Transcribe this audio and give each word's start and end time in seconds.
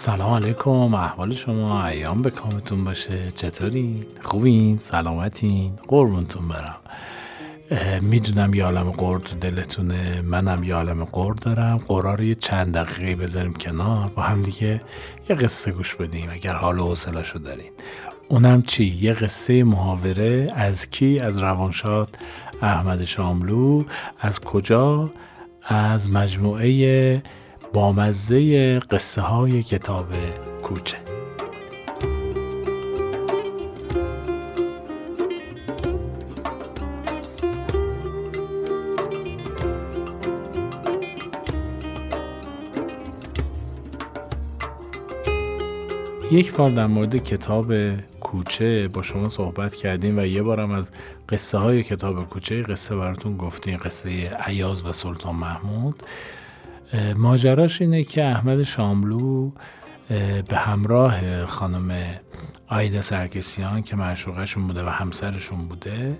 سلام 0.00 0.34
علیکم 0.34 0.94
احوال 0.94 1.34
شما 1.34 1.86
ایام 1.86 2.22
به 2.22 2.30
کامتون 2.30 2.84
باشه. 2.84 3.30
چطورین 3.30 4.06
خوبین؟ 4.22 4.78
سلامتین؟ 4.78 5.72
قربونتون 5.88 6.48
برم. 6.48 6.76
می‌دونم 8.00 8.54
یه 8.54 8.64
عالم 8.64 8.90
قور 8.90 9.18
تو 9.18 9.36
دلتونه. 9.36 10.22
منم 10.22 10.64
یه 10.64 10.74
عالم 10.74 11.04
قور 11.04 11.34
دارم. 11.34 11.76
قرار 11.76 12.18
رو 12.18 12.24
یه 12.24 12.34
چند 12.34 12.74
دقیقه 12.74 13.14
بذاریم 13.14 13.52
کنار. 13.52 14.08
با 14.08 14.22
هم 14.22 14.42
دیگه 14.42 14.80
یه 15.30 15.36
قصه 15.36 15.70
گوش 15.70 15.94
بدیم 15.94 16.28
اگر 16.32 16.52
حال 16.52 16.78
و 16.78 16.88
حوصله‌شو 16.88 17.38
دارین. 17.38 17.70
اونم 18.28 18.62
چی؟ 18.62 18.84
یه 18.84 19.12
قصه 19.12 19.64
محاوره 19.64 20.48
از 20.54 20.90
کی؟ 20.90 21.18
از 21.18 21.38
روانشاد 21.38 22.18
احمد 22.62 23.04
شاملو. 23.04 23.84
از 24.20 24.40
کجا؟ 24.40 25.10
از 25.64 26.10
مجموعه 26.10 27.22
بامزه 27.72 28.78
قصه 28.78 29.22
های 29.22 29.62
کتاب 29.62 30.06
کوچه. 30.62 30.96
یک 46.32 46.52
بار 46.52 46.70
در 46.70 46.86
مورد 46.86 47.16
کتاب 47.16 47.74
کوچه 48.20 48.88
با 48.88 49.02
شما 49.02 49.28
صحبت 49.28 49.74
کردیم 49.74 50.18
و 50.18 50.26
یه 50.26 50.42
بارم 50.42 50.70
از 50.70 50.92
قصه 51.28 51.58
های 51.58 51.82
کتاب 51.82 52.28
کوچه 52.28 52.62
قصه 52.62 52.96
براتون 52.96 53.36
گفتیم 53.36 53.76
قصه 53.76 54.36
عیاز 54.46 54.86
و 54.86 54.92
سلطان 54.92 55.36
محمود. 55.36 56.02
ماجراش 57.16 57.80
اینه 57.80 58.04
که 58.04 58.24
احمد 58.24 58.62
شاملو 58.62 59.50
به 60.48 60.56
همراه 60.56 61.46
خانم 61.46 61.90
آیدا 62.68 63.00
سرکسیان 63.00 63.82
که 63.82 63.96
معشوقشون 63.96 64.66
بوده 64.66 64.84
و 64.84 64.88
همسرشون 64.88 65.68
بوده 65.68 66.18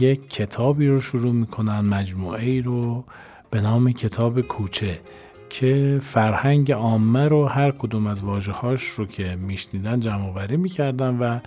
یک 0.00 0.30
کتابی 0.30 0.86
رو 0.86 1.00
شروع 1.00 1.32
می‌کنن 1.32 1.80
مجموعه 1.80 2.44
ای 2.44 2.60
رو 2.60 3.04
به 3.50 3.60
نام 3.60 3.92
کتاب 3.92 4.40
کوچه 4.40 5.00
که 5.50 5.98
فرهنگ 6.02 6.72
عامه 6.72 7.28
رو 7.28 7.46
هر 7.46 7.70
کدوم 7.70 8.06
از 8.06 8.22
واجه 8.22 8.52
هاش 8.52 8.82
رو 8.82 9.06
که 9.06 9.36
میشنیدن 9.36 10.00
جمع 10.00 10.32
وری 10.32 10.56
می‌کردن 10.56 11.18
و 11.18 11.38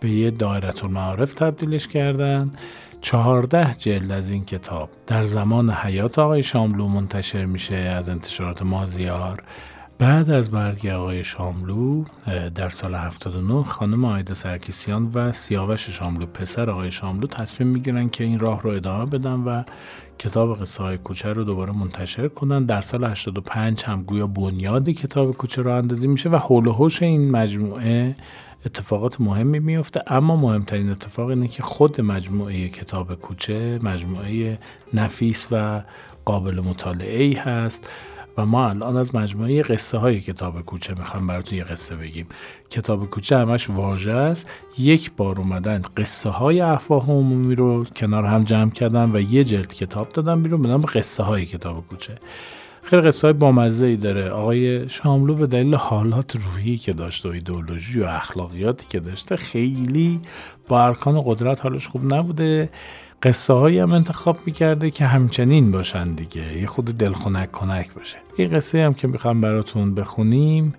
به 0.00 0.10
یه 0.10 0.30
دایره 0.30 0.84
المعارف 0.84 1.34
تبدیلش 1.34 1.88
کردن. 1.88 2.52
چهارده 3.00 3.74
جلد 3.78 4.10
از 4.10 4.30
این 4.30 4.44
کتاب. 4.44 4.88
در 5.06 5.22
زمان 5.22 5.70
حیات 5.70 6.18
آقای 6.18 6.42
شاملو 6.42 6.88
منتشر 6.88 7.44
میشه 7.44 7.74
از 7.74 8.08
انتشارات 8.08 8.62
مازیار. 8.62 9.42
بعد 10.00 10.30
از 10.30 10.52
مرگ 10.52 10.86
آقای 10.86 11.24
شاملو 11.24 12.04
در 12.54 12.68
سال 12.68 12.94
79 12.94 13.62
خانم 13.62 14.04
آیده 14.04 14.34
سرکیسیان 14.34 15.10
و 15.14 15.32
سیاوش 15.32 15.90
شاملو 15.90 16.26
پسر 16.26 16.70
آقای 16.70 16.90
شاملو 16.90 17.26
تصمیم 17.26 17.68
می‌گیرن 17.68 18.08
که 18.08 18.24
این 18.24 18.38
راه 18.38 18.62
رو 18.62 18.70
ادامه 18.70 19.06
بدن 19.06 19.40
و 19.40 19.62
کتاب 20.18 20.60
قصه 20.60 20.82
های 20.82 20.98
کوچه 20.98 21.32
رو 21.32 21.44
دوباره 21.44 21.72
منتشر 21.72 22.28
کنن. 22.28 22.64
در 22.64 22.80
سال 22.80 23.04
85 23.04 23.84
هم 23.84 24.02
گویا 24.02 24.26
بنیاد 24.26 24.90
کتاب 24.90 25.36
کوچه 25.36 25.62
رو 25.62 25.72
اندازی 25.72 26.08
میشه 26.08 26.28
و 26.28 26.36
حول 26.36 26.66
و 26.66 26.88
این 27.00 27.30
مجموعه 27.30 28.16
اتفاقات 28.66 29.20
مهمی 29.20 29.58
میفته 29.58 30.02
اما 30.06 30.36
مهمترین 30.36 30.90
اتفاق 30.90 31.28
اینه 31.28 31.48
که 31.48 31.62
خود 31.62 32.00
مجموعه 32.00 32.68
کتاب 32.68 33.14
کوچه 33.14 33.78
مجموعه 33.82 34.58
نفیس 34.94 35.46
و 35.50 35.82
قابل 36.24 36.60
مطالعه 36.60 37.22
ای 37.22 37.34
هست. 37.34 37.88
ما 38.44 38.68
الان 38.68 38.96
از 38.96 39.14
مجموعه 39.14 39.62
قصه 39.62 39.98
های 39.98 40.20
کتاب 40.20 40.60
کوچه 40.60 40.94
می‌خوام 40.94 41.26
براتون 41.26 41.58
یه 41.58 41.64
قصه 41.64 41.96
بگیم. 41.96 42.26
کتاب 42.70 43.10
کوچه 43.10 43.38
همش 43.38 43.70
واژه 43.70 44.12
است. 44.12 44.48
یک 44.78 45.12
بار 45.16 45.38
اومدن 45.38 45.82
قصه 45.96 46.30
های 46.30 46.60
افواه 46.60 47.10
عمومی 47.10 47.54
رو 47.54 47.84
کنار 47.84 48.24
هم 48.24 48.44
جمع 48.44 48.70
کردن 48.70 49.10
و 49.12 49.20
یه 49.20 49.44
جلد 49.44 49.74
کتاب 49.74 50.08
دادن 50.08 50.42
بیرون 50.42 50.62
به 50.62 50.68
نام 50.68 50.80
قصه 50.80 51.22
های 51.22 51.46
کتاب 51.46 51.86
کوچه. 51.86 52.14
خیلی 52.82 53.02
قصه 53.02 53.26
های 53.26 53.32
بامزه 53.32 53.86
ای 53.86 53.96
داره. 53.96 54.30
آقای 54.30 54.88
شاملو 54.88 55.34
به 55.34 55.46
دلیل 55.46 55.74
حالات 55.74 56.36
روحی 56.36 56.76
که 56.76 56.92
داشته 56.92 57.28
و 57.28 57.32
ایدئولوژی 57.32 58.00
و 58.00 58.04
اخلاقیاتی 58.04 58.86
که 58.86 59.00
داشته 59.00 59.36
خیلی 59.36 60.20
با 60.68 60.84
ارکان 60.84 61.22
قدرت 61.24 61.62
حالش 61.62 61.88
خوب 61.88 62.14
نبوده. 62.14 62.70
قصه 63.22 63.52
هایی 63.52 63.78
هم 63.78 63.92
انتخاب 63.92 64.38
می‌کرده 64.46 64.90
که 64.90 65.06
همچنین 65.06 65.70
باشن 65.70 66.04
دیگه. 66.04 66.58
یه 66.58 66.66
خود 66.66 66.84
دلخونک 66.84 67.52
کنک 67.52 67.94
باشه. 67.94 68.18
این 68.36 68.50
قصه 68.50 68.84
هم 68.84 68.94
که 68.94 69.08
می‌خوام 69.08 69.40
براتون 69.40 69.94
بخونیم 69.94 70.74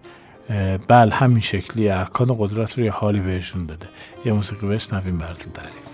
بل 0.87 1.09
همین 1.09 1.39
شکلی 1.39 1.89
ارکان 1.89 2.35
قدرت 2.39 2.77
رو 2.77 2.85
یه 2.85 2.91
حالی 2.91 3.19
بهشون 3.19 3.65
داده 3.65 3.89
یه 4.25 4.33
موسیقی 4.33 4.67
بشنویم 4.67 5.17
براتون 5.17 5.53
تعریف. 5.53 5.90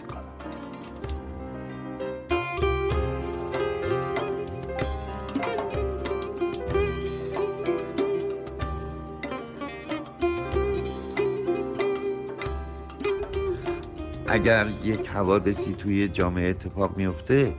اگر 14.28 14.68
یک 14.84 15.08
حوادثی 15.08 15.74
توی 15.74 16.08
جامعه 16.08 16.50
اتفاق 16.50 16.98
میفته 16.98 17.56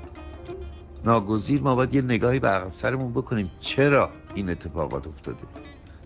ناگزیر 1.04 1.60
ما 1.60 1.74
باید 1.74 1.94
یه 1.94 2.02
نگاهی 2.02 2.38
به 2.38 2.48
عقب 2.48 2.74
سرمون 2.74 3.12
بکنیم. 3.12 3.50
چرا 3.60 4.10
این 4.34 4.50
اتفاقات 4.50 5.06
افتاده؟ 5.06 5.38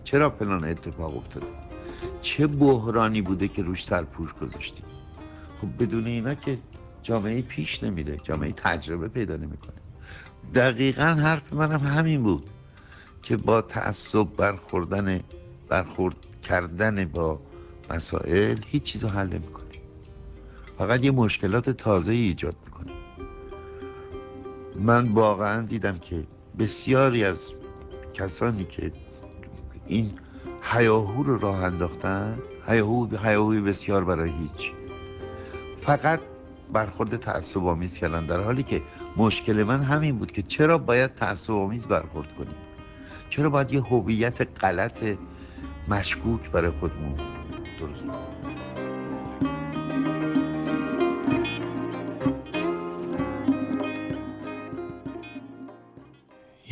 چرا 0.03 0.29
پلان 0.29 0.63
اتفاق 0.63 1.17
افتاده؟ 1.17 1.47
چه 2.21 2.47
بحرانی 2.47 3.21
بوده 3.21 3.47
که 3.47 3.63
روش 3.63 3.85
سرپوش 3.85 4.33
گذاشتیم؟ 4.33 4.85
خب 5.61 5.83
بدون 5.83 6.07
اینا 6.07 6.35
که 6.35 6.57
جامعه 7.03 7.41
پیش 7.41 7.83
نمیره 7.83 8.17
جامعه 8.23 8.51
تجربه 8.51 9.07
پیدا 9.07 9.35
نمی‌کنه. 9.35 9.73
دقیقا 10.53 11.03
حرف 11.03 11.53
منم 11.53 11.79
همین 11.79 12.23
بود 12.23 12.49
که 13.21 13.37
با 13.37 13.61
تعصب 13.61 14.27
برخوردن 14.37 15.19
برخورد 15.69 16.15
کردن 16.43 17.05
با 17.05 17.39
مسائل 17.89 18.57
هیچ 18.67 18.83
چیز 18.83 19.05
حل 19.05 19.27
نمی‌کنه. 19.27 19.62
فقط 20.77 21.03
یه 21.03 21.11
مشکلات 21.11 21.69
تازه 21.69 22.11
ایجاد 22.13 22.55
می‌کنه. 22.65 22.91
من 24.75 25.07
واقعا 25.07 25.61
دیدم 25.65 25.97
که 25.97 26.23
بسیاری 26.59 27.23
از 27.23 27.53
کسانی 28.13 28.65
که 28.65 28.91
این 29.87 30.11
هیاهو 30.61 31.23
رو 31.23 31.37
راه 31.37 31.63
انداختن 31.63 32.39
هیاهو 32.67 33.17
هیاهوی 33.17 33.61
بسیار 33.61 34.03
برای 34.03 34.29
هیچ. 34.29 34.71
فقط 35.81 36.19
برخورد 36.73 37.17
تعصب 37.17 37.65
آمیز 37.65 37.97
کردن 37.97 38.25
در 38.25 38.41
حالی 38.41 38.63
که 38.63 38.81
مشکل 39.17 39.63
من 39.63 39.83
همین 39.83 40.17
بود 40.17 40.31
که 40.31 40.41
چرا 40.41 40.77
باید 40.77 41.13
تعصب 41.13 41.53
آمیز 41.53 41.87
برخورد 41.87 42.35
کنیم؟ 42.35 42.55
چرا 43.29 43.49
باید 43.49 43.71
یه 43.73 43.81
هویت 43.81 44.59
غلط 44.59 45.03
مشکوک 45.87 46.51
برای 46.51 46.71
خودمون 46.71 47.15
درست 47.79 48.01
کنیم؟ 48.01 48.72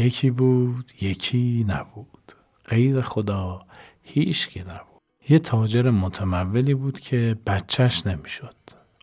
یکی 0.01 0.31
بود 0.31 0.91
یکی 1.01 1.65
نبود. 1.67 2.31
غیر 2.65 3.01
خدا 3.01 3.61
هیچ 4.03 4.57
نبود. 4.57 5.01
یه 5.29 5.39
تاجر 5.39 5.89
متمولی 5.89 6.73
بود 6.73 6.99
که 6.99 7.37
بچهش 7.47 8.07
نمی‌شد. 8.07 8.55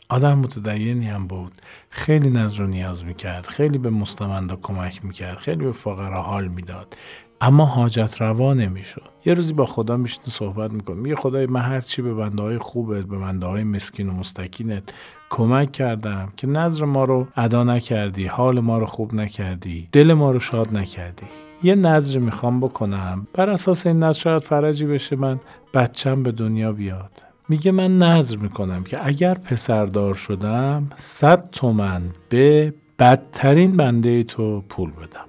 آدم 0.09 0.39
متدینی 0.39 1.07
هم 1.07 1.27
بود. 1.27 1.63
خیلی 1.91 2.31
نظر 2.31 2.63
و 2.63 2.67
نیاز 2.67 3.05
می‌کرد. 3.05 3.47
خیلی 3.47 3.79
به 3.79 3.91
مستمندا 3.91 4.57
کمک 4.57 5.05
می‌کرد. 5.05 5.39
خیلی 5.39 5.65
به 5.65 5.73
فقرا 5.73 6.23
حال 6.23 6.49
می‌داد. 6.49 6.97
اما 7.41 7.65
حاجت 7.65 8.21
روا 8.21 8.55
نمی‌شد. 8.55 9.03
یه 9.25 9.35
روزی 9.35 9.53
با 9.53 9.67
خدا 9.67 9.97
میشنه 9.97 10.25
صحبت 10.29 10.73
می‌کنه. 10.73 10.97
میگه 10.97 11.17
خدای 11.17 11.47
من 11.47 11.61
هر 11.61 11.81
چی 11.81 12.03
به 12.03 12.15
بنده 12.15 12.43
های 12.43 12.59
خوبت 12.59 13.05
به 13.05 13.19
بنده 13.19 13.47
های 13.47 13.65
مسکین 13.65 14.09
و 14.09 14.13
مستکینت 14.13 14.83
کمک 15.31 15.73
کردم 15.73 16.33
که 16.37 16.47
نظر 16.47 16.85
ما 16.85 17.05
رو 17.05 17.27
ادا 17.37 17.65
نکردی 17.65 18.27
حال 18.27 18.61
ما 18.61 18.79
رو 18.79 18.87
خوب 18.87 19.15
نکردی 19.15 19.89
دل 19.93 20.13
ما 20.13 20.31
رو 20.31 20.39
شاد 20.39 20.77
نکردی. 20.77 21.27
یه 21.63 21.75
نظر 21.75 22.19
می‌خوام 22.19 22.61
بکنم. 22.61 23.27
بر 23.35 23.51
اساس 23.51 23.87
این 23.87 23.99
نظر 23.99 24.21
شاید 24.21 24.45
فرجی 24.45 24.87
بشه 24.87 25.17
من 25.17 25.41
بچم 25.75 26.23
به 26.23 26.33
دنیا 26.33 26.73
بیاد. 26.73 27.23
میگه 27.49 27.73
من 27.73 27.99
نظر 27.99 28.37
می‌کنم 28.37 28.85
که 28.85 29.07
اگر 29.07 29.35
پسردار 29.35 30.15
شدم 30.15 30.91
صد 30.97 31.51
تومن 31.51 32.03
به 32.29 32.75
بدترین 32.99 33.77
بنده 33.77 34.23
تو 34.23 34.61
پول 34.69 34.91
بدم. 34.91 35.25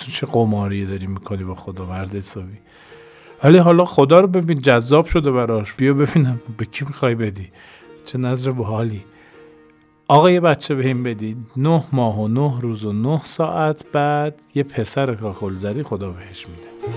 تو 0.00 0.10
چه 0.10 0.26
قماری 0.26 0.86
داری 0.86 1.06
می‌کنی 1.06 1.44
با 1.44 1.54
خدا 1.54 1.86
مرد 1.86 2.14
حسابی؟ 2.14 2.58
ولی 3.44 3.58
حالا 3.58 3.84
خدا 3.84 4.20
رو 4.20 4.28
ببین 4.28 4.58
جذاب 4.58 5.06
شده 5.06 5.30
براش. 5.30 5.74
بیا 5.74 5.94
ببینم 5.94 6.40
به 6.58 6.64
کی 6.64 6.84
می‌خوای 6.84 7.14
بدی؟ 7.14 7.50
چه 8.04 8.18
نظر 8.18 8.50
بحالی 8.50 9.04
آقا 10.08 10.30
یه 10.30 10.40
بچه 10.40 10.74
به 10.74 10.86
این 10.86 11.02
بدید 11.02 11.36
نه 11.56 11.84
ماه 11.92 12.20
و 12.20 12.28
نه 12.28 12.60
روز 12.60 12.84
و 12.84 12.92
نه 12.92 13.20
ساعت 13.24 13.84
بعد 13.92 14.42
یه 14.54 14.62
پسر 14.62 15.14
کاکلزری 15.14 15.82
خدا 15.82 16.10
بهش 16.10 16.46
میده. 16.48 16.96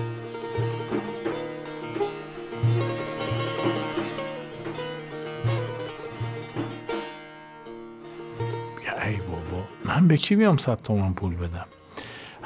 ای 9.06 9.16
بابا 9.16 9.64
من 9.84 10.08
به 10.08 10.16
کی 10.16 10.36
بیام 10.36 10.56
صد 10.56 10.76
تومن 10.82 11.12
پول 11.12 11.34
بدم؟ 11.34 11.66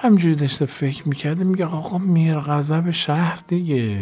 همجوری 0.04 0.34
داشته 0.34 0.66
فکر 0.66 1.08
می‌کرده 1.08 1.44
میگه 1.44 1.66
آقا 1.66 1.98
میر 1.98 2.38
غضب 2.38 2.90
شهر 2.90 3.38
دیگه. 3.48 3.98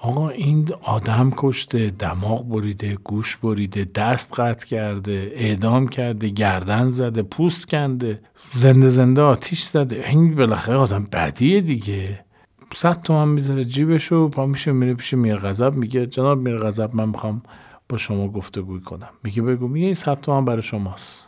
آقا 0.00 0.28
این 0.28 0.68
آدم 0.82 1.32
کشته 1.36 1.90
دماغ 1.90 2.48
بریده 2.48 2.94
گوش 3.04 3.36
بریده 3.36 3.88
دست 3.94 4.40
قطع 4.40 4.66
کرده 4.66 5.32
اعدام 5.34 5.88
کرده 5.88 6.28
گردن 6.28 6.90
زده 6.90 7.22
پوست 7.22 7.68
کنده 7.68 8.20
زنده 8.52 8.88
زنده 8.88 9.22
آتیش 9.22 9.62
زده. 9.62 10.04
این 10.08 10.34
بالاخره 10.34 10.76
آدم 10.76 11.04
بدیه 11.12 11.60
دیگه. 11.60 12.24
صد 12.74 13.02
تومن 13.02 13.28
می‌ذاره 13.28 13.64
جیبش 13.64 14.12
پا 14.12 14.46
میشه 14.46 14.72
میره 14.72 14.94
پیش 14.94 15.14
میر 15.14 15.36
غضب 15.36 15.74
میگه 15.74 16.06
جناب 16.06 16.38
میر 16.38 16.58
غضب 16.58 16.94
من 16.94 17.08
می‌خوام 17.08 17.42
با 17.88 17.96
شما 17.96 18.28
گفتگوی 18.28 18.80
کنم. 18.80 19.08
میگه 19.24 19.42
بگو 19.42 19.68
میگه 19.68 19.84
این 19.84 19.94
صد 19.94 20.20
تومن 20.20 20.44
برای 20.44 20.62
شماست. 20.62 21.27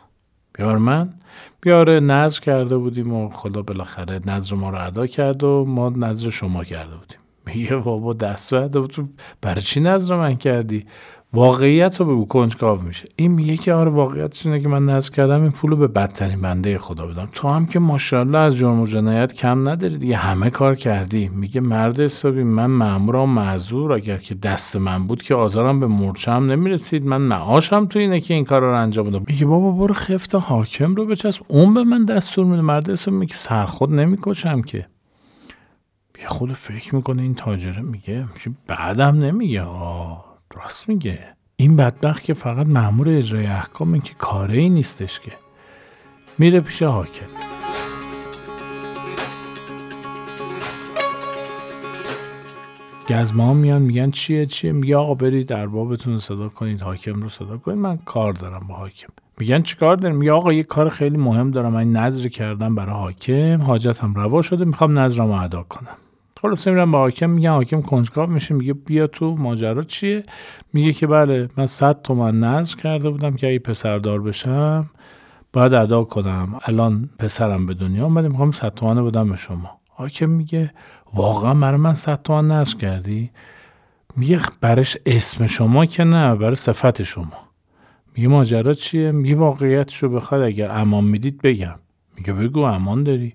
بیار 0.61 0.77
من. 0.77 1.13
بیاره 1.61 1.99
نظر 1.99 2.39
کرده 2.39 2.77
بودیم 2.77 3.13
و 3.13 3.29
خدا 3.29 3.61
بالاخره 3.61 4.21
نظر 4.25 4.55
ما 4.55 4.69
رو 4.69 4.87
ادا 4.87 5.07
کرد 5.07 5.43
و 5.43 5.65
ما 5.67 5.89
نظر 5.89 6.29
شما 6.29 6.63
کرده 6.63 6.95
بودیم. 6.95 7.17
میگه 7.45 7.75
بابا 7.75 8.13
دست 8.13 8.53
بود 8.53 9.09
برای 9.41 9.61
چی 9.61 9.79
نظر 9.79 10.15
من 10.15 10.35
کردی؟ 10.35 10.85
واقعیت 11.33 11.99
رو 11.99 12.05
بگو 12.05 12.25
کنجکاو 12.25 12.81
میشه. 12.81 13.09
این 13.15 13.31
میگه 13.31 13.57
که 13.57 13.73
آره 13.73 13.91
واقعیتش 13.91 14.45
اینه 14.45 14.59
که 14.59 14.67
من 14.67 14.85
نظر 14.85 15.09
کردم 15.09 15.41
این 15.41 15.51
پول 15.51 15.71
رو 15.71 15.77
به 15.77 15.87
بدترین 15.87 16.41
بنده 16.41 16.77
خدا 16.77 17.07
بدم. 17.07 17.29
تو 17.33 17.47
هم 17.47 17.65
که 17.65 17.79
ماشاءالله 17.79 18.37
از 18.37 18.57
جرم 18.57 18.79
و 18.79 18.85
جنایت 18.85 19.33
کم 19.33 19.69
نداری 19.69 19.97
دیگه 19.97 20.15
همه 20.15 20.49
کار 20.49 20.75
کردی. 20.75 21.29
میگه 21.29 21.61
مرد 21.61 21.99
حسابی 21.99 22.43
من 22.43 22.65
مامورم 22.65 23.29
معذور. 23.29 23.93
اگر 23.93 24.17
که 24.17 24.35
دست 24.35 24.75
من 24.75 25.07
بود 25.07 25.21
که 25.21 25.35
آزارم 25.35 25.79
به 25.79 25.87
مورچم 25.87 26.45
نمی‌رسید. 26.45 27.05
من 27.05 27.21
معاشم 27.21 27.85
تو 27.85 27.99
اینه 27.99 28.19
که 28.19 28.33
این 28.33 28.45
کار 28.45 28.61
رو 28.61 28.81
انجام 28.81 29.09
بدم. 29.09 29.23
میگه 29.27 29.45
بابا 29.45 29.71
برو 29.71 29.93
خفت 29.93 30.35
حاکم 30.35 30.95
رو 30.95 31.05
بچسب. 31.05 31.43
اون 31.47 31.73
به 31.73 31.83
من 31.83 32.05
دستور 32.05 32.45
میده. 32.45 32.61
مرد 32.61 32.91
حسابی 32.91 33.17
میگه 33.17 33.35
سرخود 33.35 33.93
نمی‌کشم 33.93 34.61
که. 34.61 34.87
یه 36.21 36.27
خود 36.27 36.53
فکر 36.53 36.95
می‌کنه 36.95 37.21
این 37.21 37.35
تاجره. 37.35 37.81
میگه 37.81 38.25
بعدم 38.67 39.19
نمیگه. 39.19 39.61
آه. 39.61 40.30
راست 40.51 40.89
میگه. 40.89 41.19
این 41.55 41.75
بدبخت 41.75 42.23
که 42.23 42.33
فقط 42.33 42.67
مأمور 42.67 43.09
اجرای 43.09 43.45
احکام 43.45 43.99
که 43.99 44.13
کاره 44.13 44.57
ای 44.57 44.69
نیستش 44.69 45.19
که. 45.19 45.31
میره 46.37 46.59
پیش 46.59 46.83
حاکم. 46.83 47.25
گزما 53.09 53.53
میان 53.53 53.81
میگن 53.81 54.11
چیه 54.11 54.45
چیه؟ 54.45 54.71
میگه 54.71 54.97
آقا 54.97 55.13
برید 55.13 55.47
در 55.47 55.67
بابتون 55.67 56.17
صدا 56.17 56.49
کنید 56.49 56.81
حاکم 56.81 57.21
رو 57.21 57.29
صدا 57.29 57.57
کنید. 57.57 57.77
من 57.77 57.97
کار 57.97 58.33
دارم 58.33 58.67
با 58.69 58.75
حاکم. 58.75 59.07
میگن 59.39 59.61
چیکار 59.61 59.95
داریم؟ 59.95 60.17
میگه 60.17 60.31
آقا 60.31 60.53
یه 60.53 60.63
کار 60.63 60.89
خیلی 60.89 61.17
مهم 61.17 61.51
دارم. 61.51 61.73
من 61.73 61.91
نظر 61.91 62.27
کردم 62.27 62.75
برای 62.75 62.95
حاکم. 62.95 63.61
حاجتم 63.61 64.13
روا 64.13 64.41
شده. 64.41 64.65
می‌خوام 64.65 64.99
نظرم 64.99 65.31
ادا 65.31 65.63
کنم. 65.63 65.97
خلاصه 66.41 66.71
میرم 66.71 66.91
به 66.91 66.97
حاکم 66.97 67.29
میگن 67.29 67.49
حاکم 67.49 67.81
کنجکاو 67.81 68.29
میشه 68.29 68.53
میگه 68.53 68.73
بیا 68.73 69.07
تو 69.07 69.35
ماجرا 69.35 69.83
چیه؟ 69.83 70.23
میگه 70.73 70.93
که 70.93 71.07
بله 71.07 71.47
من 71.57 71.65
صد 71.65 72.01
تومن 72.01 72.39
نظر 72.39 72.75
کرده 72.75 73.09
بودم 73.09 73.33
که 73.33 73.47
اگه 73.47 73.59
پسردار 73.59 74.21
بشم 74.21 74.89
باید 75.53 75.73
ادا 75.73 76.03
کنم. 76.03 76.59
الان 76.65 77.09
پسرم 77.19 77.65
به 77.65 77.73
دنیا 77.73 78.03
اومده 78.03 78.27
می‌خوام 78.27 78.51
صد 78.51 78.73
تومن 78.73 79.05
بدم 79.05 79.29
به 79.29 79.35
شما. 79.35 79.79
حاکم 79.89 80.29
میگه 80.29 80.71
واقعا 81.13 81.53
برای 81.53 81.77
من 81.77 81.93
صد 81.93 82.21
تومن 82.21 82.51
نظر 82.51 82.77
کردی؟ 82.77 83.31
میگه 84.17 84.39
برش 84.61 84.97
اسم 85.05 85.45
شما 85.45 85.85
که 85.85 86.03
نه 86.03 86.35
برای 86.35 86.55
صفت 86.55 87.03
شما. 87.03 87.37
میگه 88.15 88.27
ماجرا 88.27 88.73
چیه؟ 88.73 89.11
میگه 89.11 89.35
واقعیتش 89.35 90.03
رو 90.03 90.09
بخواد 90.09 90.41
اگر 90.41 90.71
امان 90.71 91.03
می‌دید 91.03 91.41
بگم. 91.41 91.75
میگه 92.17 92.33
بگو 92.33 92.59
امان 92.59 93.03
داری. 93.03 93.33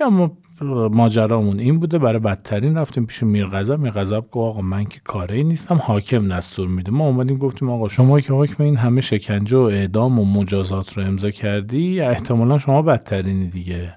میگم 0.00 0.30
ماجرامون 0.66 1.58
این 1.58 1.78
بوده. 1.78 1.98
برای 1.98 2.18
بدترین 2.18 2.76
رفتیم 2.76 3.06
پیش 3.06 3.22
میرغضب 3.22 3.78
میرغضب 3.78 4.20
گفت 4.20 4.36
آقا 4.36 4.60
من 4.60 4.84
که 4.84 5.00
کاری 5.04 5.44
نیستم 5.44 5.76
حاکم 5.76 6.28
دستور 6.28 6.68
میده. 6.68 6.90
ما 6.92 7.06
اومدیم 7.06 7.38
گفتیم 7.38 7.70
آقا 7.70 7.88
شما 7.88 8.20
که 8.20 8.32
حکم 8.32 8.62
این 8.64 8.76
همه 8.76 9.00
شکنجه 9.00 9.56
و 9.56 9.60
اعدام 9.60 10.18
و 10.18 10.24
مجازات 10.24 10.92
رو 10.92 11.04
امضا 11.04 11.30
کردی 11.30 12.00
احتمالا 12.00 12.58
شما 12.58 12.82
بدترینی 12.82 13.48
دیگه. 13.48 13.94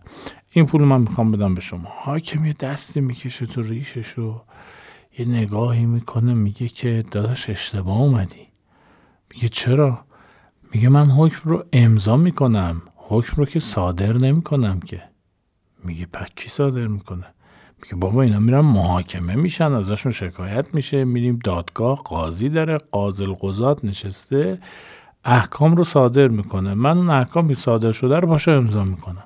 این 0.52 0.66
پول 0.66 0.84
من 0.84 1.02
می‌خوام 1.02 1.32
بدم 1.32 1.56
به 1.56 1.62
شما. 1.62 1.90
حاکم 1.90 2.46
یه 2.46 2.54
دستی 2.60 3.02
می‌کشه 3.02 3.46
تو 3.46 3.62
ریشش 3.62 4.20
و 4.20 4.42
یه 5.20 5.26
نگاهی 5.26 5.86
می‌کنه 5.86 6.34
میگه 6.34 6.68
که 6.68 7.04
داداش 7.12 7.50
اشتباه 7.50 8.02
اومدی. 8.02 8.48
میگه 9.34 9.48
چرا؟ 9.48 10.00
میگه 10.74 10.90
من 10.90 11.06
حکم 11.06 11.50
رو 11.50 11.64
امضا 11.74 12.18
می‌کنم. 12.18 12.82
حکم 12.96 13.34
رو 13.38 13.46
که 13.46 13.60
صادر 13.60 14.14
نمی‌کنم 14.14 14.80
که. 14.80 15.04
میگه 15.86 16.06
پک 16.06 16.36
کی 16.36 16.50
صادر 16.50 16.88
می‌کنه؟ 16.88 17.26
میگه 17.84 17.96
بابا 17.96 18.22
اینا 18.22 18.40
میرن 18.40 18.60
محاکمه 18.60 19.36
میشن 19.36 19.72
ازشون 19.74 20.12
شکایت 20.12 20.76
میشه 20.76 21.04
میریم 21.04 21.40
دادگاه 21.44 22.02
قاضی 22.04 22.50
داره 22.50 22.78
قاضل 22.78 23.34
قضات 23.42 23.86
نشسته 23.86 24.60
احکام 25.26 25.76
رو 25.76 25.84
صادر 25.84 26.28
می‌کنه. 26.28 26.74
من 26.74 26.98
اون 26.98 27.10
احکامی 27.10 27.54
صادر 27.54 27.92
شده 27.92 28.20
رو 28.20 28.28
باشو 28.28 28.52
امضا 28.52 28.84
می‌کنم 28.84 29.24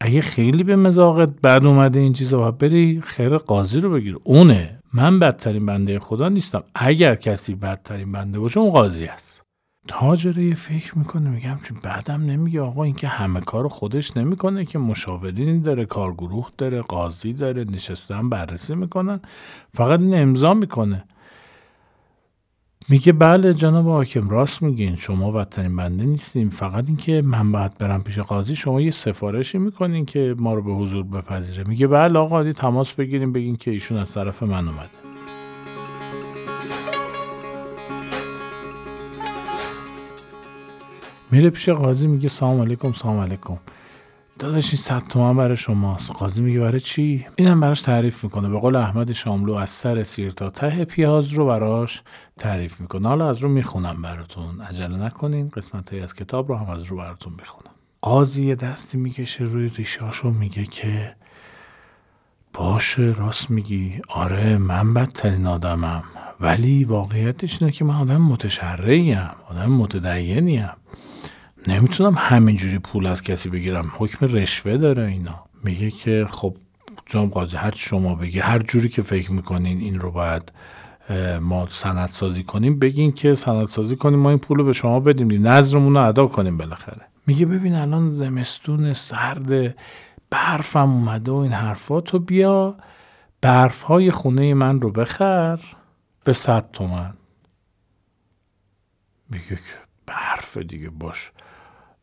اگه 0.00 0.20
خیلی 0.20 0.62
به 0.62 0.76
مزاقت 0.76 1.40
بد 1.40 1.66
اومده 1.66 2.00
این 2.00 2.12
چیزا 2.12 2.50
بری 2.50 3.00
خیر 3.00 3.38
قاضی 3.38 3.80
رو 3.80 3.90
بگیر. 3.90 4.18
اونه. 4.24 4.78
من 4.94 5.18
بدترین 5.18 5.66
بنده 5.66 5.98
خدا 5.98 6.28
نیستم. 6.28 6.62
اگر 6.74 7.14
کسی 7.14 7.54
بدترین 7.54 8.12
بنده 8.12 8.38
باشه 8.38 8.60
اون 8.60 8.70
قاضی 8.70 9.04
است. 9.04 9.45
تاجره 9.88 10.54
فکر 10.54 10.98
می‌کنه 10.98 11.30
میگم 11.30 11.56
چون 11.62 11.78
بعدم 11.82 12.22
نمیگه 12.22 12.60
آقا 12.60 12.84
این 12.84 12.94
که 12.94 13.08
همه 13.08 13.40
کار 13.40 13.68
خودش 13.68 14.16
نمی‌کنه 14.16 14.64
که 14.64 14.78
مشاورینی 14.78 15.60
داره 15.60 15.84
کارگروه 15.84 16.48
داره 16.58 16.80
قاضی 16.80 17.32
داره 17.32 17.64
نشستن 17.64 18.28
بررسی 18.28 18.74
می‌کنن 18.74 19.20
فقط 19.74 20.00
این 20.00 20.14
امضا 20.14 20.54
می‌کنه. 20.54 21.04
میگه 22.88 23.12
بله 23.12 23.54
جناب 23.54 23.86
حاکم 23.86 24.28
راست 24.28 24.62
میگین 24.62 24.96
شما 24.96 25.30
بدترین 25.32 25.76
بنده 25.76 26.04
نیستیم 26.04 26.48
فقط 26.48 26.88
اینکه 26.88 27.22
من 27.24 27.52
باید 27.52 27.78
برم 27.78 28.02
پیش 28.02 28.18
قاضی 28.18 28.56
شما 28.56 28.80
یه 28.80 28.90
سفارشی 28.90 29.58
می‌کنین 29.58 30.04
که 30.06 30.34
ما 30.38 30.54
رو 30.54 30.62
به 30.62 30.72
حضور 30.72 31.04
بپذیره. 31.04 31.64
میگه 31.68 31.86
بله 31.86 32.18
آقا 32.18 32.52
تماس 32.52 32.92
بگیریم 32.92 33.32
بگین 33.32 33.56
که 33.56 33.70
ایشون 33.70 33.98
از 33.98 34.14
طرف 34.14 34.42
من 34.42 34.68
اومده. 34.68 35.05
میره 41.30 41.50
پیش 41.50 41.68
قاضی 41.68 42.06
میگه 42.06 42.28
سلام 42.28 42.60
علیکم 42.60 42.92
سلام 42.92 43.20
علیکم. 43.20 43.58
داداش 44.38 44.72
این 44.72 44.82
صد 44.82 45.02
تومن 45.08 45.36
برای 45.36 45.56
شماست. 45.56 46.10
قاضی 46.10 46.42
میگه 46.42 46.60
برای 46.60 46.80
چی؟ 46.80 47.26
اینم 47.36 47.60
براش 47.60 47.82
تعریف 47.82 48.24
می‌کنه. 48.24 48.48
به 48.48 48.58
قول 48.58 48.76
احمد 48.76 49.12
شاملو 49.12 49.54
از 49.54 49.70
سر 49.70 50.02
سیر 50.02 50.30
تا 50.30 50.50
ته 50.50 50.84
پیاز 50.84 51.32
رو 51.32 51.46
براش 51.46 52.02
تعریف 52.38 52.80
می‌کنه. 52.80 53.08
حالا 53.08 53.28
از 53.28 53.38
رو 53.38 53.48
می‌خونم 53.48 54.02
براتون. 54.02 54.60
عجله 54.60 54.96
نکنین 54.96 55.48
قسمت 55.48 55.92
های 55.92 56.02
از 56.02 56.14
کتاب 56.14 56.48
رو 56.48 56.56
هم 56.56 56.70
از 56.70 56.82
رو 56.82 56.96
براتون 56.96 57.36
بخونم. 57.36 57.70
قاضی 58.02 58.44
یه 58.46 58.54
دستی 58.54 58.98
می‌کشه 58.98 59.44
روی 59.44 59.68
ریشاشو 59.68 60.30
میگه 60.30 60.64
که 60.64 61.16
باشه 62.54 63.02
راست 63.02 63.50
میگی. 63.50 64.00
آره 64.08 64.58
من 64.58 64.94
بدترین 64.94 65.46
آدمم. 65.46 66.04
ولی 66.40 66.84
واقعیتش 66.84 67.62
اینه 67.62 67.72
که 67.72 67.84
من 67.84 67.94
آدم 67.94 68.22
متشرعیم 68.22 69.30
آدم 69.50 69.72
متدینیم. 69.72 70.70
نمی‌تونم 71.66 72.14
همینجوری 72.18 72.78
پول 72.78 73.06
از 73.06 73.22
کسی 73.22 73.48
بگیرم. 73.48 73.92
حکم 73.98 74.26
رشوه 74.26 74.76
داره 74.76 75.06
اینا. 75.06 75.44
میگه 75.64 75.90
که 75.90 76.26
خب 76.30 76.56
جناب 77.06 77.30
قاضی 77.30 77.56
هر 77.56 77.74
شما 77.74 78.14
بگی 78.14 78.38
هر 78.38 78.58
جوری 78.58 78.88
که 78.88 79.02
فکر 79.02 79.32
می‌کنین 79.32 79.80
این 79.80 80.00
رو 80.00 80.10
باید 80.10 80.52
ما 81.40 81.66
سند 81.66 82.08
سازی 82.08 82.42
کنیم 82.42 82.78
بگین 82.78 83.12
که 83.12 83.34
سند 83.34 83.66
سازی 83.66 83.96
کنیم 83.96 84.18
ما 84.18 84.30
این 84.30 84.38
پول 84.38 84.58
رو 84.58 84.64
به 84.64 84.72
شما 84.72 85.00
بدیم 85.00 85.48
نظرمون 85.48 85.94
رو 85.94 86.08
ادا 86.08 86.26
کنیم 86.26 86.56
بالاخره. 86.56 87.06
میگه 87.26 87.46
ببین 87.46 87.74
الان 87.74 88.10
زمستون 88.10 88.92
سرد 88.92 89.76
برفم 90.30 90.90
اومده 90.90 91.32
و 91.32 91.34
این 91.34 91.52
حرفا 91.52 92.00
تو 92.00 92.18
بیا 92.18 92.76
برف 93.40 93.82
های 93.82 94.10
خونه 94.10 94.54
من 94.54 94.80
رو 94.80 94.90
بخر 94.90 95.58
به 96.24 96.32
صد 96.32 96.70
تومن. 96.72 97.14
میگه 99.30 99.46
که 99.48 99.76
برف 100.06 100.56
دیگه 100.56 100.90
باش. 100.90 101.32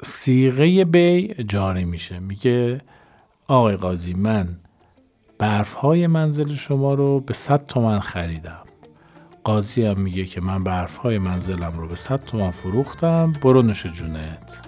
سیغه 0.04 0.86
بی 0.86 1.36
جاری 1.48 1.86
میشه. 1.86 2.20
میگه 2.20 2.82
آقای 3.48 3.76
قاضی 3.76 4.14
من 4.14 4.60
برف 5.40 5.74
های 5.74 6.08
منزل 6.08 6.54
شما 6.54 6.94
رو 6.94 7.20
به 7.20 7.34
100 7.34 7.66
تومن 7.66 8.00
خریدم. 8.00 8.64
قاضی 9.44 9.86
هم 9.86 10.00
میگه 10.00 10.26
که 10.26 10.42
من 10.42 10.64
برف 10.64 10.98
های 10.98 11.18
منزلم 11.18 11.80
رو 11.80 11.88
به 11.88 11.96
100 11.96 12.24
تومن 12.24 12.52
فروختم. 12.52 13.34
برو 13.44 13.62
نوش 13.62 13.86
جونت. 13.86 14.68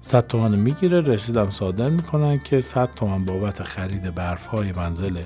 100 0.00 0.26
تومن 0.26 0.58
می‌گیره. 0.58 1.00
رسیدم 1.00 1.50
صادر 1.50 1.88
می‌کنن 1.88 2.38
که 2.38 2.60
100 2.60 2.94
تومن 2.96 3.24
بابت 3.24 3.62
خرید 3.62 4.14
برف 4.14 4.46
های 4.46 4.72
منزل 4.72 5.22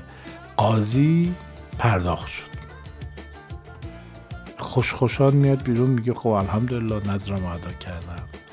قاضی 0.57 1.35
پرداخت 1.79 2.29
شد. 2.29 2.55
خوش 4.59 4.93
خوشحال 4.93 5.33
میاد 5.33 5.63
بیرون. 5.63 5.91
میگه 5.91 6.15
خب 6.15 6.29
الحمدلله 6.29 7.13
نظرم 7.13 7.47
ادا 7.47 7.71
کردم. 7.81 8.44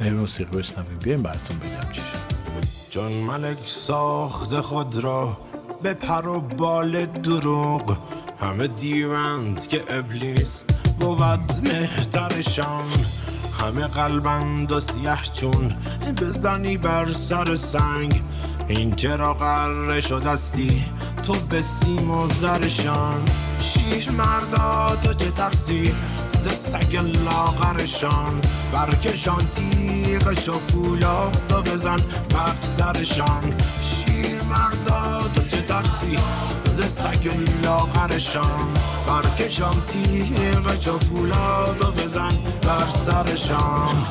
به 0.00 0.10
موسیقی 0.10 0.58
بشنویم 0.58 0.98
بیایم 0.98 1.22
براتون 1.22 1.58
بگم 1.58 1.90
چی 1.92 2.00
شد. 2.00 2.66
جان 2.90 3.12
ملک 3.12 3.58
ساخت 3.64 4.60
خود 4.60 4.96
را 4.96 5.38
به 5.82 5.94
پر 5.94 6.28
و 6.28 6.40
بال 6.40 7.06
دروغ. 7.06 7.96
همه 8.40 8.66
دیوند 8.66 9.68
که 9.68 9.84
ابلیس 9.88 10.64
بود 11.00 11.52
مهترشان 11.64 12.84
همه 13.60 13.86
قلبند 13.86 14.72
و 14.72 14.80
سیه 14.80 15.18
چون 15.32 15.74
بزنی 16.20 16.76
بر 16.76 17.12
سر 17.12 17.56
سنگ. 17.56 18.22
این 18.68 18.96
چرا 18.96 19.34
قره 19.34 20.00
شدستی 20.00 20.84
تو 21.22 21.34
به 21.34 21.62
سیم 21.62 22.10
و 22.10 22.26
زرشان 22.26 23.24
شیر 23.60 24.10
مردا 24.10 24.96
تو 24.96 25.14
چه 25.14 25.30
ترسی 25.30 25.94
ز 26.32 26.48
سگ 26.48 26.96
لاغرشان. 26.96 28.40
برکشان 28.72 29.46
تیغش 30.20 30.48
و 30.48 30.58
فولاد 30.58 31.68
بزن 31.68 31.96
بر 32.30 32.60
سرشان 32.60 33.54
شیر 33.82 34.42
مردا 34.42 35.28
تو 35.34 35.42
چه 35.42 35.62
ترسی؟ 35.62 36.16
ز 36.64 36.82
سگ 36.82 37.30
لاغرشان 37.62 38.68
برکشان 39.06 39.82
تیغش 39.86 40.88
و 40.88 40.98
فولاد 40.98 42.02
بزن 42.04 42.32
بر 42.62 42.88
سرشان 42.88 44.06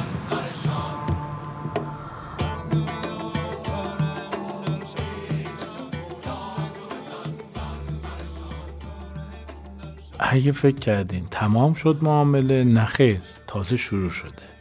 اگه 10.19 10.51
فکر 10.51 10.79
کردین 10.79 11.27
تمام 11.31 11.73
شد 11.73 11.97
معامله 12.01 12.63
نخیر 12.63 13.21
تازه 13.47 13.77
شروع 13.77 14.09
شده. 14.09 14.58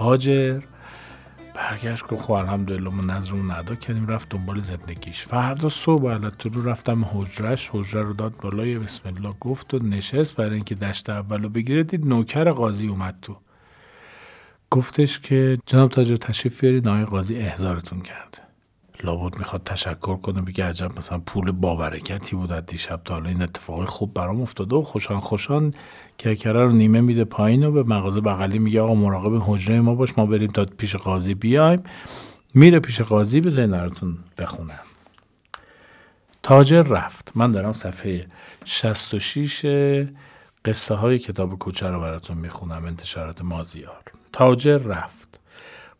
تاجر. 0.00 0.60
برگشت 1.54 2.06
گفت 2.06 2.22
خب 2.22 2.32
الحمدلله 2.32 2.90
ما 2.90 3.02
نظرمون 3.02 3.50
ادا 3.50 3.74
کردیم 3.74 4.06
رفت 4.06 4.28
دنبال 4.28 4.60
زندگیش. 4.60 5.22
فردا 5.22 5.68
صبح 5.68 6.12
علت 6.12 6.46
رو 6.46 6.68
رفتم 6.68 7.04
حجرش 7.04 7.70
حجره 7.72 8.02
رو 8.02 8.12
داد 8.12 8.34
بالای 8.42 8.78
بسم 8.78 9.08
الله 9.08 9.34
گفت 9.40 9.74
و 9.74 9.78
نشست 9.78 10.36
برای 10.36 10.54
اینکه 10.54 10.74
دشت 10.74 11.10
اولو 11.10 11.48
بگیره 11.48 11.82
دید 11.82 12.06
نوکر 12.06 12.50
قاضی 12.50 12.86
اومد 12.86 13.18
تو. 13.22 13.36
گفتش 14.70 15.20
که 15.20 15.58
جناب 15.66 15.90
تاجر 15.90 16.16
تشریف 16.16 16.60
بیارید 16.60 16.88
آقای 16.88 17.04
قاضی 17.04 17.36
احضارتون 17.36 18.00
کرده. 18.00 18.49
لابد 19.04 19.38
می‌خواد 19.38 19.64
تشکر 19.64 20.16
کنه 20.16 20.42
بگه 20.42 20.64
عجب 20.64 20.98
مثلا 20.98 21.18
پول 21.18 21.50
بابرکتی 21.50 22.36
بود 22.36 22.52
از 22.52 22.66
دیشب 22.66 23.00
تا 23.04 23.14
حالا. 23.14 23.28
این 23.28 23.42
اتفاقی 23.42 23.86
خوب 23.86 24.14
برام 24.14 24.40
افتاده 24.42 24.76
و 24.76 24.82
خوشان 24.82 25.20
خوشان 25.20 25.74
کرکره 26.18 26.64
رو 26.64 26.72
نیمه 26.72 27.00
میده 27.00 27.24
پایین 27.24 27.64
و 27.64 27.72
به 27.72 27.82
مغازه 27.82 28.20
بغلی 28.20 28.58
میگه 28.58 28.80
آقا 28.80 28.94
مراقب 28.94 29.42
حجره 29.46 29.80
ما 29.80 29.94
باش 29.94 30.18
ما 30.18 30.26
بریم 30.26 30.50
تا 30.50 30.66
پیش 30.78 30.96
قاضی 30.96 31.34
بیایم. 31.34 31.82
میره 32.54 32.80
پیش 32.80 33.00
قاضی 33.00 33.40
به 33.40 33.66
براتون 33.66 34.18
بخونم 34.38 34.80
تاجر 36.42 36.82
رفت. 36.82 37.32
من 37.34 37.50
دارم 37.50 37.72
صفحه 37.72 38.26
66 38.64 39.66
قصه 40.64 40.94
های 40.94 41.18
کتاب 41.18 41.58
کوچه 41.58 41.86
رو 41.86 42.00
براتون 42.00 42.36
می‌خونم 42.38 42.84
انتشارات 42.84 43.42
مازیار. 43.42 44.02
تاجر 44.32 44.76
رفت. 44.76 45.40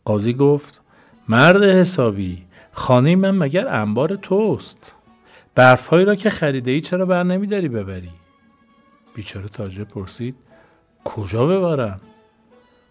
قاضی 0.05 0.33
گفت 0.33 0.81
مرد 1.27 1.63
حسابی 1.63 2.45
خانه 2.71 3.15
من 3.15 3.31
مگر 3.31 3.67
انبار 3.67 4.15
توست؟ 4.15 4.95
برفهایی 5.55 6.05
را 6.05 6.15
که 6.15 6.29
خریده 6.29 6.71
ای 6.71 6.81
چرا 6.81 7.05
بر 7.05 7.23
نمیداری 7.23 7.69
ببری؟ 7.69 8.11
بیچاره 9.15 9.47
تاجر 9.47 9.83
پرسید 9.83 10.35
کجا 11.03 11.45
ببرم؟ 11.45 12.01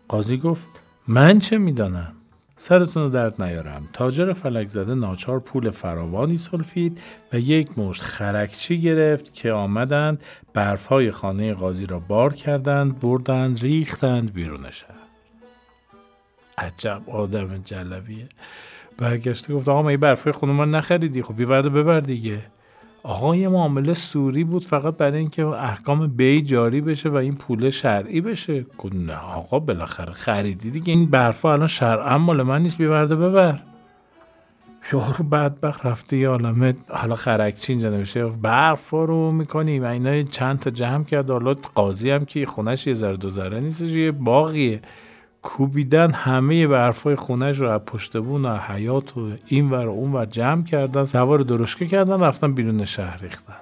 قاضی 0.09 0.37
گفت 0.37 0.69
من 1.09 1.39
چه 1.39 1.59
می‌دانم؟ 1.59 2.13
سرتون 2.57 3.03
رو 3.03 3.09
درد 3.09 3.43
نیارم. 3.43 3.89
تاجر 3.93 4.33
فلک 4.33 4.69
زده 4.69 4.95
ناچار 4.95 5.41
پول 5.41 5.71
فراوانی 5.71 6.37
سلفید 6.37 7.01
و 7.33 7.39
یک 7.39 7.79
مشت 7.79 8.03
خرکچی 8.03 8.81
گرفت 8.81 9.35
که 9.35 9.53
آمدند 9.53 10.25
برفهای 10.55 11.11
خانه 11.11 11.55
قاضی 11.55 11.87
را 11.87 11.99
بار 11.99 12.35
کردند 12.35 13.01
بردند 13.01 13.59
ریختند 13.59 14.33
بیرون 14.33 14.71
شهر 14.71 14.95
عجب 16.59 17.03
آدم 17.07 17.59
جلبیه. 17.59 18.29
برگشته 19.01 19.55
گفت 19.55 19.69
آقا 19.69 19.83
ما 19.83 19.89
این 19.89 20.01
برفای 20.01 20.33
خونه 20.33 20.53
ما 20.53 20.65
نخریدی. 20.65 21.23
خب 21.23 21.37
بیورده 21.37 21.69
ببر 21.69 22.01
دیگه. 22.01 22.39
آقا 23.03 23.37
یه 23.37 23.49
معامله 23.49 23.95
سوری 23.95 24.45
بود 24.45 24.65
فقط 24.65 24.97
برای 24.97 25.19
اینکه 25.19 25.47
احکام 25.47 26.07
بی 26.07 26.43
جاری 26.43 26.81
بشه 26.81 27.09
و 27.09 27.15
این 27.15 27.35
پول 27.35 27.71
شرعی 27.71 28.21
بشه. 28.21 28.67
نه 28.95 29.17
آقا 29.17 29.59
بالاخره 29.59 30.13
خریدی 30.13 30.71
دیگه. 30.71 30.93
این 30.93 31.07
برفا 31.07 31.53
الان 31.53 31.67
شرعا 31.67 32.19
مال 32.19 32.43
من 32.43 32.63
نیست 32.63 32.79
بیورده 32.79 33.17
ببر. 33.17 33.61
یارو 34.93 35.25
بدبخت 35.25 35.87
رفته 35.87 36.17
یه 36.17 36.29
عالمه 36.29 36.75
حالا 36.89 37.15
خرکچی 37.15 37.73
اینجا 37.73 37.91
نمیشه 37.91 38.25
برفا 38.25 39.05
رو 39.05 39.31
می‌کنی 39.31 39.79
و 39.79 39.85
اینا 39.85 40.23
چند 40.23 40.59
تا 40.59 40.71
جمع 40.71 41.05
کرد. 41.05 41.31
حالا 41.31 41.55
قاضی 41.55 42.11
هم 42.11 42.25
که 42.25 42.47
خونش 42.47 42.87
یه 42.87 42.95
ذره 42.95 43.17
دو 43.17 43.29
ذره 43.29 43.61
نیست 43.61 43.83
یه 43.83 44.11
باقیه 44.11 44.81
کوبیدن 45.43 46.13
همه 46.13 46.67
برفای 46.67 47.15
خونش 47.15 47.59
رو 47.59 47.71
از 47.71 47.81
پشت 47.81 48.17
بون 48.17 48.45
و 48.45 48.57
حیات 48.57 49.17
و 49.17 49.31
این 49.47 49.71
ور 49.71 49.87
و 49.87 49.91
اون 49.91 50.13
ور 50.13 50.27
جمع 50.27 50.65
کردن 50.65 51.05
سوار 51.05 51.39
درشکه 51.39 51.87
کردن 51.87 52.21
رفتن 52.21 52.53
بیرون 52.53 52.85
شهر 52.85 53.17
ریختن. 53.23 53.55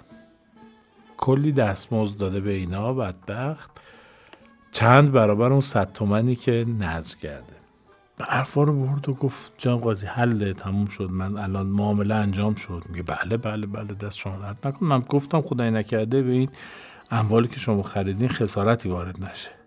کلی 1.16 1.52
دستمزد 1.52 2.18
داده 2.18 2.40
به 2.40 2.50
اینا 2.50 2.94
بدبخت. 2.94 3.70
چند 4.72 5.12
برابر 5.12 5.52
اون 5.52 5.60
صد 5.60 5.92
تومنی 5.92 6.34
که 6.34 6.64
نظر 6.80 7.14
کرده. 7.16 7.58
برفا 8.18 8.62
رو 8.62 8.86
برد 8.86 9.08
و 9.08 9.14
گفت 9.14 9.52
جان 9.58 9.76
قاضی 9.76 10.06
حل 10.06 10.52
تموم 10.52 10.86
شد. 10.86 11.10
من 11.10 11.36
الان 11.38 11.66
معامله 11.66 12.14
انجام 12.14 12.54
شد. 12.54 12.84
میگه 12.88 13.02
بله 13.02 13.36
بله 13.36 13.66
بله 13.66 13.94
دست 13.94 14.16
شما 14.16 14.36
درد 14.36 14.66
نکن. 14.66 14.86
من 14.86 15.00
گفتم 15.00 15.40
خدای 15.40 15.70
نکرده 15.70 16.22
به 16.22 16.32
این 16.32 16.48
اموالی 17.10 17.48
که 17.48 17.58
شما 17.58 17.82
خریدین 17.82 18.28
خسارتی 18.28 18.88
وارد 18.88 19.24
نشه. 19.24 19.57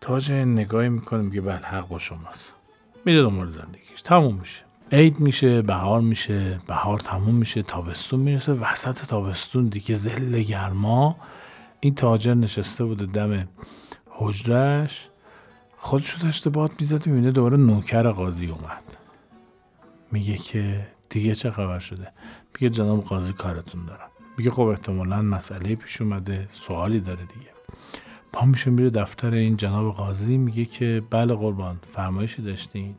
تاج 0.00 0.32
نگاهی 0.32 0.88
می‌کنه 0.88 1.22
میگه 1.22 1.40
بله 1.40 1.56
حق 1.56 1.88
با 1.88 1.98
شماست. 1.98 2.56
میره 3.04 3.22
دنبال 3.22 3.48
زندگیش. 3.48 4.02
تموم 4.04 4.34
میشه. 4.34 4.62
عید 4.92 5.20
میشه 5.20 5.62
بهار 5.62 6.00
میشه 6.00 6.58
بهار 6.66 6.98
تموم 6.98 7.34
میشه 7.34 7.62
تابستون 7.62 8.20
می‌رسه 8.20 8.52
وسط 8.52 9.06
تابستون 9.06 9.66
دیگه 9.66 9.94
زل 9.94 10.42
گرما. 10.42 11.16
این 11.80 11.94
تاجر 11.94 12.34
نشسته 12.34 12.84
بوده 12.84 13.06
دم 13.06 13.48
حجرش 14.08 15.08
خودشو 15.76 16.18
داشته 16.18 16.50
باد 16.50 16.72
می‌زده 16.80 17.10
می‌بینه 17.10 17.30
دوباره 17.30 17.56
نوکر 17.56 18.10
قاضی 18.10 18.46
اومد. 18.46 18.96
میگه 20.12 20.36
که 20.36 20.86
دیگه 21.10 21.34
چه 21.34 21.50
خبر 21.50 21.78
شده؟ 21.78 22.12
میگه 22.54 22.70
جناب 22.70 23.04
قاضی 23.04 23.32
کارتون 23.32 23.86
دارم. 23.86 24.08
میگه 24.38 24.50
خب 24.50 24.62
احتمالا 24.62 25.22
مسئله 25.22 25.74
پیش 25.74 26.00
اومده 26.00 26.48
سوالی 26.52 27.00
داره 27.00 27.24
دیگه. 27.24 27.50
پا 28.32 28.46
میشه 28.46 28.70
میره 28.70 28.90
دفتر 28.90 29.32
این 29.32 29.56
جناب 29.56 29.94
قاضی 29.94 30.38
میگه 30.38 30.64
که 30.64 31.02
بله 31.10 31.34
قربان 31.34 31.78
فرمایشی 31.92 32.42
داشتین 32.42 32.94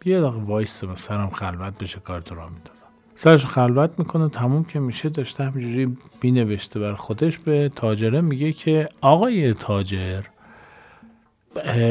بیا 0.00 0.20
دقیقه 0.30 0.44
وایس 0.44 0.84
و 0.84 0.94
سرم 0.94 1.30
خلوت 1.30 1.78
بشه 1.78 2.00
کارت 2.00 2.32
را 2.32 2.48
میندازم 2.48 2.86
سرش 3.14 3.46
خلوت 3.46 3.98
می‌کنه 3.98 4.28
تموم 4.28 4.64
که 4.64 4.80
میشه 4.80 5.08
داشته 5.08 5.44
همینجوری 5.44 5.96
بینوشته 6.20 6.80
بر 6.80 6.94
خودش 6.94 7.38
به 7.38 7.68
تاجره 7.68 8.20
میگه 8.20 8.52
که 8.52 8.88
آقای 9.00 9.54
تاجر 9.54 10.22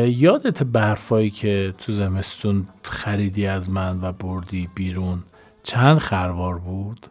یادت 0.06 0.64
برفایی 0.64 1.30
که 1.30 1.74
تو 1.78 1.92
زمستون 1.92 2.68
خریدی 2.84 3.48
از 3.48 3.70
من 3.70 4.00
و 4.02 4.12
بردی 4.12 4.70
بیرون 4.76 5.24
چند 5.64 5.98
خروار 5.98 6.58
بود؟ 6.58 7.08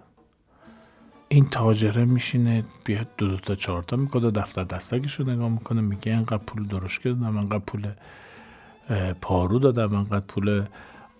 این 1.32 1.44
تاجره 1.44 2.04
میشینه 2.04 2.64
بیاد 2.84 3.06
دو 3.18 3.28
دو 3.28 3.36
تا 3.36 3.54
چهار 3.54 3.82
تا 3.82 3.96
می‌کنه 3.96 4.30
دفتر 4.30 4.64
دستگش 4.64 5.14
رو 5.14 5.30
نگاه 5.30 5.48
می‌کنه 5.48 5.80
میگه 5.80 6.12
انقدر 6.12 6.36
پول 6.36 6.66
درشکه 6.66 7.08
دادم 7.08 7.36
انقدر 7.36 7.58
پول 7.58 7.88
پارو 9.20 9.58
دادم 9.58 9.94
انقدر 9.94 10.26
پول 10.26 10.64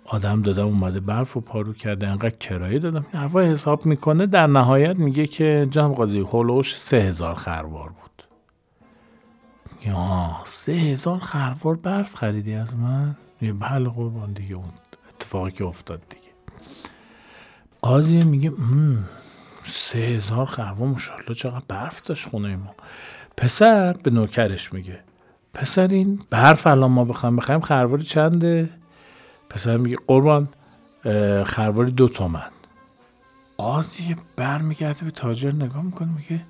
آدم 0.05 0.43
دادم 0.43 0.67
اومده 0.67 1.01
برف 1.01 1.37
و 1.37 1.41
پارو 1.41 1.73
کرده 1.73 2.09
انقدر 2.09 2.31
کرایه 2.31 2.79
دادم. 2.79 3.07
حرفا 3.13 3.41
حساب 3.41 3.87
می‌کنه 3.87 4.27
در 4.27 4.47
نهایت 4.47 4.99
میگه 4.99 5.27
که 5.27 5.67
جناب 5.71 5.95
قاضی 5.95 6.21
هولوش 6.21 6.79
سه 6.79 6.97
هزار 6.97 7.35
خروار 7.35 7.89
بود. 7.89 8.23
یا 9.87 10.31
سه 10.45 10.73
هزار 10.73 11.19
خروار 11.19 11.77
برف 11.77 12.15
خریدی 12.15 12.55
از 12.55 12.77
من؟ 12.77 13.17
یه 13.43 13.53
بله 13.53 13.89
قربان 13.89 14.33
دیگه 14.33 14.55
اون 14.55 14.69
اتفاقی 15.15 15.51
که 15.51 15.65
افتاد 15.65 16.03
دیگه. 16.09 16.31
قاضی 17.83 18.19
میگه 18.19 18.53
سه 19.71 19.99
هزار 19.99 20.47
خروار 20.47 20.89
مشالله 20.89 21.35
چقدر 21.35 21.65
برف 21.69 22.03
داشت 22.03 22.29
خونه 22.29 22.57
ما. 22.57 22.75
پسر 23.37 23.93
به 23.93 24.11
نوکرش 24.11 24.73
میگه 24.73 25.01
پسر 25.55 25.89
این 25.89 26.21
برف 26.31 26.67
الان 26.67 26.91
ما 26.91 27.05
بخوایم 27.05 27.37
بخوایم 27.37 27.61
خرواری 27.61 28.03
چنده؟ 28.03 28.71
پسر 29.51 29.77
میگه 29.77 29.97
قربان 30.07 30.49
خرواری 31.45 31.93
دو 31.93 32.09
تومن. 32.09 32.51
قاضی 33.57 34.17
برمیگرده 34.37 35.05
به 35.05 35.11
تاجر 35.11 35.55
نگاه 35.55 35.83
می‌کنه 35.83 36.09
میگه 36.17 36.41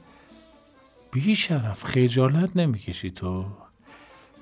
بی 1.13 1.35
شرف 1.35 1.85
خجالت 1.85 2.57
نمی‌کشی 2.57 3.11
تو. 3.11 3.45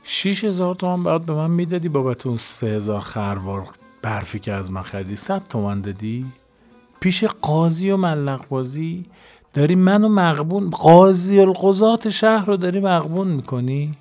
شیش 0.02 0.44
هزار 0.44 0.74
تومن 0.74 1.02
باید 1.02 1.26
به 1.26 1.34
من 1.34 1.50
می‌دادی 1.50 1.88
بابت 1.88 2.26
اون 2.26 2.36
سه 2.36 2.66
هزار 2.66 3.00
خروار 3.00 3.66
برفی 4.02 4.38
که 4.38 4.52
از 4.52 4.72
من 4.72 4.82
خریدی 4.82 5.16
صد 5.16 5.48
تومن 5.48 5.80
دادی؟ 5.80 6.32
پیش 7.00 7.24
قاضی 7.24 7.90
و 7.90 7.96
ملق 7.96 8.48
بازی. 8.48 9.04
داری 9.54 9.74
منو 9.74 10.08
مقبون 10.08 10.70
قاضی 10.70 11.40
القضات 11.40 12.08
شهر 12.08 12.46
رو 12.46 12.56
داری 12.56 12.80
مقبون 12.80 13.28
می‌کنی؟ 13.28 13.94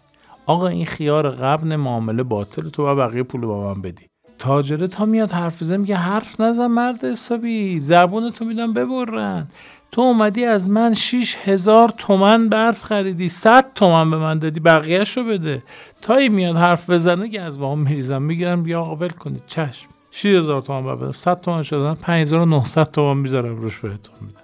آقا 0.46 0.68
این 0.68 0.86
خیار 0.86 1.30
قبل 1.30 1.76
معامله 1.76 2.24
باطل 2.24 2.70
تو 2.70 2.84
با 2.84 2.96
بقیه 2.96 3.24
پول 3.24 3.42
با 3.42 3.74
من 3.74 3.82
بدی. 3.82 4.06
تاجره 4.40 4.88
تا 4.88 5.06
میاد 5.06 5.32
حرف 5.32 5.64
زن 5.64 5.78
میگه 5.78 5.96
حرف 5.96 6.42
نزن 6.42 6.68
مرد 6.68 7.06
حسابی. 7.06 7.80
زبون 7.80 8.32
تو 8.32 8.46
میدم 8.46 8.74
ببرن. 8.74 9.48
تو 9.92 10.02
اومدی 10.02 10.46
از 10.46 10.70
من 10.70 10.94
شیش 10.94 11.38
هزار 11.44 11.90
تومن 11.90 12.50
برف 12.50 12.84
خریدی 12.84 13.30
صد 13.30 13.66
تومن 13.76 14.12
به 14.12 14.18
من 14.18 14.40
دادی 14.40 14.60
بقیهش 14.60 15.18
رو 15.18 15.24
بده. 15.24 15.64
تا 16.02 16.16
این 16.16 16.34
میاد 16.34 16.56
حرف 16.56 16.90
بزنه 16.90 17.30
که 17.30 17.42
از 17.42 17.60
با 17.60 17.72
هم 17.72 17.80
میریزم. 17.80 18.22
می‌گیرم 18.22 18.64
بیا 18.64 18.82
آقا 18.82 18.96
ول 18.96 19.10
کنید 19.10 19.44
چشم. 19.48 19.90
6000 20.18 20.62
تومان 20.62 20.96
بدم. 20.96 21.12
100 21.12 21.42
تومان 21.42 21.62
شدن 21.62 21.94
5900 21.94 22.92
تومان 22.92 23.18
می‌ذارم 23.18 23.56
روش 23.56 23.78
بهتون 23.78 24.16
میدم. 24.22 24.40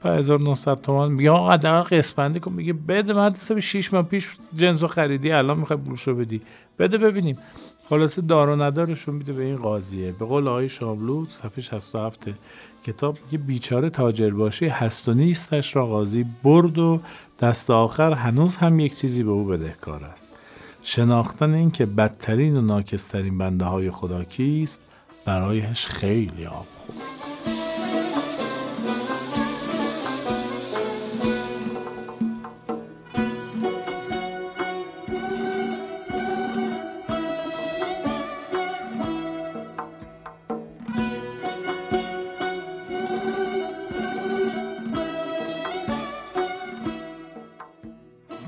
5900 0.00 0.80
تومان 0.80 1.12
میگه 1.12 1.30
آقا 1.30 1.56
در 1.56 1.82
قسمندی 1.82 2.40
کن. 2.40 2.52
میگه 2.52 2.72
بده 2.72 3.12
من 3.12 3.32
حساب 3.32 3.58
6 3.58 3.94
ماه 3.94 4.02
پیش 4.02 4.28
جنسو 4.54 4.86
خریدی 4.86 5.32
الان 5.32 5.58
می‌خوای 5.58 5.78
بروشو 5.78 6.14
بدی. 6.14 6.42
بده 6.78 6.98
ببینیم. 6.98 7.38
خلاصه 7.88 8.22
دار 8.22 8.48
و 8.48 8.62
ندارشون 8.62 9.14
میده 9.14 9.32
به 9.32 9.42
این 9.42 9.56
قاضیه. 9.56 10.12
به 10.12 10.24
قول 10.24 10.48
آقای 10.48 10.68
شاملو 10.68 11.24
صفحه 11.24 11.60
67 11.60 12.28
کتاب 12.84 13.18
یه 13.32 13.38
بیچاره 13.38 13.90
تاجر 13.90 14.30
باشه 14.30 14.68
هست 14.68 15.08
و 15.08 15.14
نیستش 15.14 15.76
را 15.76 15.86
قاضی 15.86 16.26
برد 16.42 16.78
و 16.78 17.00
دست 17.40 17.70
آخر 17.70 18.12
هنوز 18.12 18.56
هم 18.56 18.80
یک 18.80 18.96
چیزی 18.96 19.22
به 19.22 19.30
او 19.30 19.44
بدهکار 19.44 20.04
است. 20.04 20.26
شناختن 20.82 21.54
این 21.54 21.70
که 21.70 21.86
بدترین 21.86 22.56
و 22.56 22.60
ناکسترین 22.60 23.38
بنده 23.38 23.64
های 23.64 23.90
خدا 23.90 24.24
کیست؟ 24.24 24.82
برایش 25.24 25.86
خیلی 25.86 26.46
آب 26.46 26.66
خوب 26.76 26.94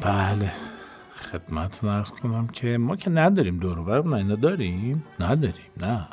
بله 0.01 0.51
خدمتتون 1.17 1.91
ارز 1.91 2.11
کنم 2.11 2.47
که 2.47 2.79
ما 2.79 2.97
که 2.97 3.11
نداریم 3.11 3.59
دور 3.59 4.15
اینا 4.15 4.35
داریم؟ 4.37 5.05
نداریم 5.21 5.73
نه. 5.81 6.09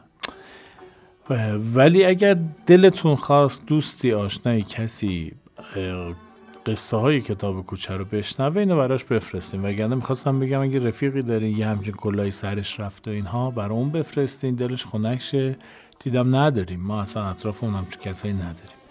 ولی 1.75 2.05
اگر 2.05 2.37
دلتون 2.65 3.15
خواست 3.15 3.65
دوستی 3.65 4.13
آشنایی 4.13 4.63
کسی 4.63 5.31
قصه 6.65 6.97
های 6.97 7.21
کتاب 7.21 7.65
کوچه 7.65 7.97
رو 7.97 8.05
بشنوه 8.05 8.57
اینو 8.57 8.77
براش 8.77 9.03
بفرستین. 9.03 9.65
وگرنه 9.65 9.95
می‌خواستم 9.95 10.39
بگم 10.39 10.61
اگه 10.61 10.79
رفیقی 10.79 11.21
دارین 11.21 11.57
یه 11.57 11.67
همچین 11.67 11.93
کلای 11.93 12.31
سرش 12.31 12.79
رفته 12.79 13.11
اینها 13.11 13.51
برای 13.51 13.77
اون 13.77 13.89
بفرستین. 13.91 14.55
دلش 14.55 14.85
خنک 14.85 15.21
شه. 15.21 15.55
دیدم 15.99 16.35
نداریم. 16.35 16.79
ما 16.79 17.01
اصلا 17.01 17.23
اطراف 17.23 17.63
اون 17.63 17.73
همچین 17.73 18.01
کسایی 18.01 18.33
نداریم. 18.33 18.81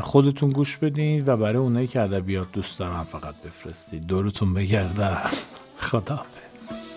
خودتون 0.00 0.50
گوش 0.50 0.76
بدین 0.76 1.24
و 1.26 1.36
برای 1.36 1.56
اونایی 1.56 1.86
که 1.86 2.00
ادبیات 2.00 2.52
دوست 2.52 2.78
دارن 2.78 3.02
فقط 3.02 3.34
بفرستید 3.46 4.06
دورتون 4.06 4.54
بگردم. 4.54 5.30
خداحافظ. 5.78 6.89